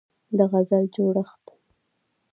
[0.37, 1.45] د غزل جوړښت